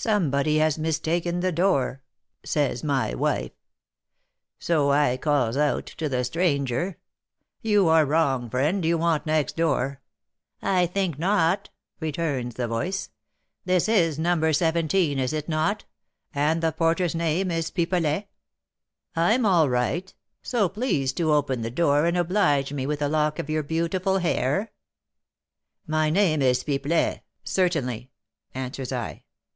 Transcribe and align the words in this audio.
'Somebody 0.00 0.58
has 0.58 0.78
mistaken 0.78 1.40
the 1.40 1.50
door,' 1.50 2.00
says 2.44 2.84
my 2.84 3.12
wife. 3.14 3.50
So 4.60 4.92
I 4.92 5.16
calls 5.16 5.56
out 5.56 5.86
to 5.86 6.08
the 6.08 6.22
stranger, 6.22 6.98
'You 7.62 7.88
are 7.88 8.06
wrong, 8.06 8.48
friend, 8.48 8.84
you 8.84 8.96
want 8.96 9.26
next 9.26 9.56
door.' 9.56 10.00
'I 10.62 10.86
think 10.86 11.18
not,' 11.18 11.70
returns 11.98 12.54
the 12.54 12.68
voice; 12.68 13.10
'this 13.64 13.88
is 13.88 14.20
No. 14.20 14.52
17, 14.52 15.18
is 15.18 15.32
it 15.32 15.48
not, 15.48 15.84
and 16.32 16.62
the 16.62 16.70
porter's 16.70 17.16
name 17.16 17.50
is 17.50 17.72
Pipelet? 17.72 18.28
I'm 19.16 19.44
all 19.44 19.68
right; 19.68 20.14
so 20.44 20.68
please 20.68 21.12
to 21.14 21.32
open 21.32 21.62
the 21.62 21.72
door 21.72 22.06
and 22.06 22.16
oblige 22.16 22.72
me 22.72 22.86
with 22.86 23.02
a 23.02 23.08
lock 23.08 23.40
of 23.40 23.50
your 23.50 23.64
beautiful 23.64 24.18
hair.' 24.18 24.70
'My 25.88 26.08
name 26.08 26.40
is 26.40 26.62
Pipelet, 26.62 27.22
certainly,' 27.42 28.12
answers 28.54 28.92
I. 28.92 29.24